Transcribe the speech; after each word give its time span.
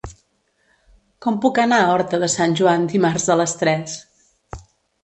Com 1.25 1.37
puc 1.43 1.61
anar 1.65 1.79
a 1.83 1.91
Horta 1.93 2.21
de 2.25 2.31
Sant 2.37 2.59
Joan 2.63 2.89
dimarts 2.95 3.31
a 3.37 3.39
les 3.45 3.57
tres? 3.63 4.03